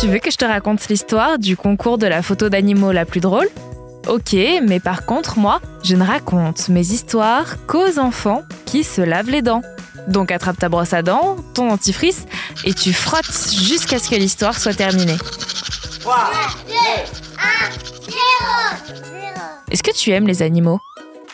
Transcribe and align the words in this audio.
Tu 0.00 0.06
veux 0.06 0.20
que 0.20 0.30
je 0.30 0.36
te 0.36 0.44
raconte 0.44 0.88
l'histoire 0.88 1.38
du 1.38 1.56
concours 1.56 1.98
de 1.98 2.06
la 2.06 2.22
photo 2.22 2.48
d'animaux 2.48 2.92
la 2.92 3.04
plus 3.04 3.20
drôle? 3.20 3.48
Ok, 4.06 4.34
mais 4.62 4.80
par 4.80 5.04
contre, 5.04 5.38
moi, 5.38 5.60
je 5.84 5.96
ne 5.96 6.04
raconte 6.04 6.68
mes 6.70 6.92
histoires 6.92 7.66
qu'aux 7.66 7.98
enfants 7.98 8.42
qui 8.64 8.84
se 8.84 9.02
lavent 9.02 9.28
les 9.28 9.42
dents. 9.42 9.60
Donc 10.06 10.32
attrape 10.32 10.56
ta 10.58 10.70
brosse 10.70 10.94
à 10.94 11.02
dents, 11.02 11.36
ton 11.52 11.68
dentifrice, 11.68 12.24
et 12.64 12.72
tu 12.72 12.94
frottes 12.94 13.52
jusqu'à 13.52 13.98
ce 13.98 14.08
que 14.08 14.14
l'histoire 14.14 14.58
soit 14.58 14.72
terminée. 14.72 15.18
3, 16.00 16.16
2, 16.68 16.72
1, 16.72 18.06
0 18.06 18.14
Est-ce 19.70 19.82
que 19.82 19.94
tu 19.94 20.10
aimes 20.12 20.26
les 20.26 20.40
animaux? 20.40 20.78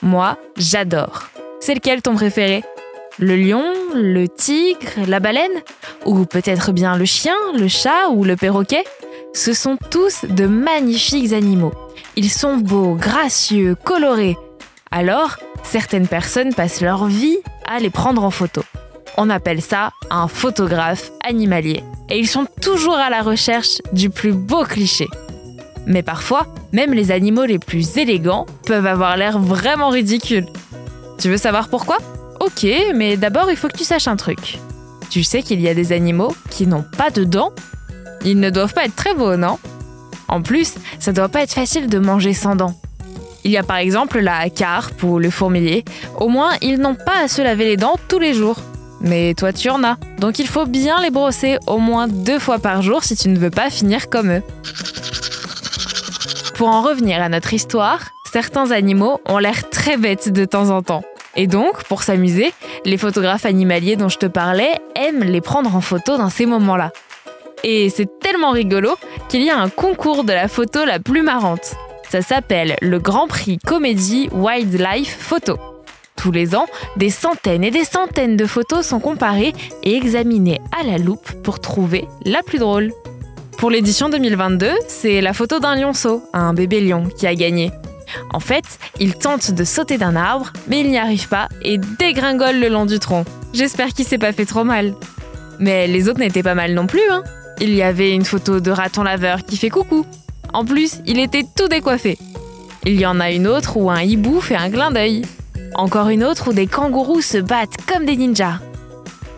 Moi, 0.00 0.38
j'adore. 0.56 1.31
C'est 1.64 1.74
lequel 1.74 2.02
ton 2.02 2.16
préféré? 2.16 2.64
Le 3.20 3.36
lion, 3.36 3.62
le 3.94 4.26
tigre, 4.26 5.06
la 5.06 5.20
baleine? 5.20 5.62
Ou 6.04 6.24
peut-être 6.24 6.72
bien 6.72 6.96
le 6.96 7.04
chien, 7.04 7.36
le 7.56 7.68
chat 7.68 8.08
ou 8.10 8.24
le 8.24 8.34
perroquet? 8.34 8.82
Ce 9.32 9.52
sont 9.52 9.78
tous 9.88 10.24
de 10.24 10.46
magnifiques 10.46 11.32
animaux. 11.32 11.72
Ils 12.16 12.30
sont 12.30 12.56
beaux, 12.56 12.94
gracieux, 12.96 13.76
colorés. 13.76 14.36
Alors, 14.90 15.36
certaines 15.62 16.08
personnes 16.08 16.52
passent 16.52 16.80
leur 16.80 17.06
vie 17.06 17.38
à 17.68 17.78
les 17.78 17.90
prendre 17.90 18.24
en 18.24 18.32
photo. 18.32 18.64
On 19.16 19.30
appelle 19.30 19.62
ça 19.62 19.92
un 20.10 20.26
photographe 20.26 21.12
animalier. 21.24 21.84
Et 22.10 22.18
ils 22.18 22.26
sont 22.26 22.48
toujours 22.60 22.96
à 22.96 23.08
la 23.08 23.22
recherche 23.22 23.80
du 23.92 24.10
plus 24.10 24.32
beau 24.32 24.64
cliché. 24.64 25.06
Mais 25.86 26.02
parfois, 26.02 26.48
même 26.72 26.92
les 26.92 27.12
animaux 27.12 27.44
les 27.44 27.60
plus 27.60 27.98
élégants 27.98 28.46
peuvent 28.66 28.86
avoir 28.86 29.16
l'air 29.16 29.38
vraiment 29.38 29.90
ridicules. 29.90 30.46
Tu 31.18 31.28
veux 31.28 31.36
savoir 31.36 31.68
pourquoi? 31.68 31.98
Ok, 32.40 32.66
mais 32.94 33.16
d'abord 33.16 33.50
il 33.50 33.56
faut 33.56 33.68
que 33.68 33.76
tu 33.76 33.84
saches 33.84 34.08
un 34.08 34.16
truc. 34.16 34.58
Tu 35.10 35.22
sais 35.22 35.42
qu'il 35.42 35.60
y 35.60 35.68
a 35.68 35.74
des 35.74 35.92
animaux 35.92 36.34
qui 36.50 36.66
n'ont 36.66 36.84
pas 36.96 37.10
de 37.10 37.24
dents? 37.24 37.52
Ils 38.24 38.40
ne 38.40 38.50
doivent 38.50 38.72
pas 38.72 38.84
être 38.84 38.96
très 38.96 39.14
beaux, 39.14 39.36
non? 39.36 39.58
En 40.28 40.42
plus, 40.42 40.74
ça 40.98 41.12
doit 41.12 41.28
pas 41.28 41.42
être 41.42 41.52
facile 41.52 41.88
de 41.88 41.98
manger 41.98 42.32
sans 42.32 42.56
dents. 42.56 42.74
Il 43.44 43.50
y 43.50 43.56
a 43.56 43.62
par 43.62 43.76
exemple 43.76 44.20
la 44.20 44.48
carpe 44.50 45.02
ou 45.02 45.18
le 45.18 45.30
fourmilier. 45.30 45.84
Au 46.18 46.28
moins, 46.28 46.52
ils 46.62 46.78
n'ont 46.78 46.94
pas 46.94 47.24
à 47.24 47.28
se 47.28 47.42
laver 47.42 47.64
les 47.64 47.76
dents 47.76 47.96
tous 48.08 48.18
les 48.18 48.34
jours. 48.34 48.56
Mais 49.00 49.34
toi, 49.34 49.52
tu 49.52 49.68
en 49.68 49.82
as. 49.82 49.96
Donc 50.18 50.38
il 50.38 50.46
faut 50.46 50.64
bien 50.64 51.00
les 51.02 51.10
brosser 51.10 51.58
au 51.66 51.78
moins 51.78 52.06
deux 52.06 52.38
fois 52.38 52.58
par 52.58 52.82
jour 52.82 53.02
si 53.02 53.16
tu 53.16 53.28
ne 53.28 53.38
veux 53.38 53.50
pas 53.50 53.68
finir 53.68 54.08
comme 54.08 54.30
eux. 54.30 54.42
Pour 56.54 56.68
en 56.68 56.82
revenir 56.82 57.20
à 57.20 57.28
notre 57.28 57.52
histoire, 57.52 58.00
certains 58.32 58.70
animaux 58.70 59.20
ont 59.26 59.36
l'air 59.36 59.68
très 59.68 59.98
bêtes 59.98 60.32
de 60.32 60.46
temps 60.46 60.70
en 60.70 60.82
temps. 60.82 61.02
Et 61.36 61.46
donc, 61.46 61.84
pour 61.84 62.02
s'amuser, 62.02 62.52
les 62.84 62.96
photographes 62.96 63.44
animaliers 63.44 63.96
dont 63.96 64.08
je 64.08 64.18
te 64.18 64.26
parlais 64.26 64.72
aiment 64.96 65.22
les 65.22 65.42
prendre 65.42 65.76
en 65.76 65.82
photo 65.82 66.16
dans 66.16 66.30
ces 66.30 66.46
moments-là. 66.46 66.92
Et 67.62 67.90
c'est 67.90 68.08
tellement 68.20 68.50
rigolo 68.50 68.96
qu'il 69.28 69.42
y 69.42 69.50
a 69.50 69.58
un 69.58 69.68
concours 69.68 70.24
de 70.24 70.32
la 70.32 70.48
photo 70.48 70.84
la 70.84 70.98
plus 70.98 71.22
marrante. 71.22 71.74
Ça 72.10 72.22
s'appelle 72.22 72.76
le 72.80 72.98
Grand 72.98 73.28
Prix 73.28 73.58
Comédie 73.58 74.28
Wildlife 74.32 75.16
Photo. 75.18 75.58
Tous 76.16 76.32
les 76.32 76.54
ans, 76.54 76.66
des 76.96 77.10
centaines 77.10 77.64
et 77.64 77.70
des 77.70 77.84
centaines 77.84 78.36
de 78.36 78.46
photos 78.46 78.86
sont 78.86 79.00
comparées 79.00 79.52
et 79.82 79.96
examinées 79.96 80.60
à 80.78 80.84
la 80.84 80.98
loupe 80.98 81.30
pour 81.42 81.60
trouver 81.60 82.06
la 82.24 82.42
plus 82.42 82.58
drôle. 82.58 82.92
Pour 83.58 83.70
l'édition 83.70 84.08
2022, 84.08 84.70
c'est 84.88 85.20
la 85.20 85.32
photo 85.32 85.60
d'un 85.60 85.76
lionceau, 85.76 86.22
un 86.32 86.54
bébé 86.54 86.80
lion, 86.80 87.04
qui 87.16 87.26
a 87.26 87.34
gagné. 87.34 87.70
En 88.32 88.40
fait, 88.40 88.64
il 89.00 89.14
tente 89.14 89.50
de 89.50 89.64
sauter 89.64 89.98
d'un 89.98 90.16
arbre, 90.16 90.52
mais 90.68 90.80
il 90.80 90.90
n'y 90.90 90.98
arrive 90.98 91.28
pas 91.28 91.48
et 91.62 91.78
dégringole 91.78 92.58
le 92.58 92.68
long 92.68 92.86
du 92.86 92.98
tronc. 92.98 93.24
J'espère 93.52 93.88
qu'il 93.88 94.06
s'est 94.06 94.18
pas 94.18 94.32
fait 94.32 94.46
trop 94.46 94.64
mal. 94.64 94.94
Mais 95.58 95.86
les 95.86 96.08
autres 96.08 96.20
n'étaient 96.20 96.42
pas 96.42 96.54
mal 96.54 96.74
non 96.74 96.86
plus, 96.86 97.02
hein. 97.10 97.22
Il 97.60 97.74
y 97.74 97.82
avait 97.82 98.12
une 98.12 98.24
photo 98.24 98.60
de 98.60 98.70
raton 98.70 99.02
laveur 99.02 99.44
qui 99.44 99.56
fait 99.56 99.70
coucou. 99.70 100.04
En 100.52 100.64
plus, 100.64 101.00
il 101.06 101.20
était 101.20 101.44
tout 101.56 101.68
décoiffé. 101.68 102.18
Il 102.84 102.98
y 102.98 103.06
en 103.06 103.20
a 103.20 103.30
une 103.30 103.46
autre 103.46 103.76
où 103.76 103.90
un 103.90 104.02
hibou 104.02 104.40
fait 104.40 104.56
un 104.56 104.70
clin 104.70 104.90
d'œil. 104.90 105.22
Encore 105.74 106.08
une 106.08 106.24
autre 106.24 106.50
où 106.50 106.52
des 106.52 106.66
kangourous 106.66 107.22
se 107.22 107.38
battent 107.38 107.76
comme 107.86 108.04
des 108.04 108.16
ninjas. 108.16 108.58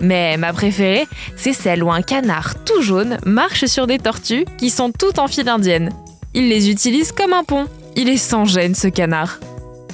Mais 0.00 0.36
ma 0.36 0.52
préférée, 0.52 1.06
c'est 1.36 1.52
celle 1.52 1.84
où 1.84 1.92
un 1.92 2.02
canard 2.02 2.54
tout 2.64 2.82
jaune 2.82 3.18
marche 3.26 3.66
sur 3.66 3.86
des 3.86 3.98
tortues 3.98 4.44
qui 4.58 4.70
sont 4.70 4.90
toutes 4.90 5.18
en 5.18 5.28
file 5.28 5.48
indienne. 5.48 5.90
Il 6.32 6.48
les 6.48 6.70
utilise 6.70 7.12
comme 7.12 7.32
un 7.32 7.44
pont. 7.44 7.66
Il 7.96 8.08
est 8.08 8.16
sans 8.16 8.44
gêne, 8.44 8.74
ce 8.74 8.88
canard. 8.88 9.38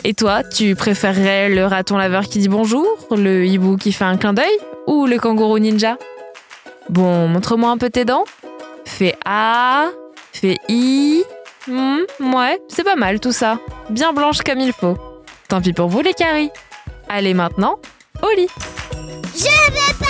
Et 0.05 0.15
toi, 0.15 0.43
tu 0.43 0.75
préférerais 0.75 1.51
le 1.51 1.67
raton 1.67 1.99
laveur 1.99 2.25
qui 2.25 2.39
dit 2.39 2.49
bonjour, 2.49 2.87
le 3.11 3.45
hibou 3.45 3.77
qui 3.77 3.93
fait 3.93 4.05
un 4.05 4.17
clin 4.17 4.33
d'œil 4.33 4.57
ou 4.87 5.07
le 5.07 5.19
kangourou 5.19 5.59
ninja? 5.59 5.99
Bon, 6.89 7.29
montre-moi 7.29 7.71
un 7.71 7.77
peu 7.77 7.91
tes 7.91 8.05
dents. 8.05 8.25
Fais 8.87 9.15
A, 9.25 9.89
fais 10.33 10.57
I. 10.69 11.23
Hmm, 11.67 11.99
ouais, 12.35 12.59
c'est 12.69 12.85
pas 12.85 12.97
mal 12.97 13.21
tout 13.21 13.33
ça. 13.33 13.59
Bien 13.91 14.13
blanche 14.15 14.41
comme 14.41 14.61
il 14.61 14.73
faut. 14.73 14.97
Tant 15.49 15.61
pis 15.61 15.75
pour 15.75 15.89
vous 15.89 16.01
les 16.01 16.15
caries. 16.15 16.51
Allez 17.09 17.35
maintenant, 17.35 17.79
au 18.23 18.35
lit. 18.37 18.49
Je 19.37 19.45
vais 19.45 19.95
pas 19.99 20.10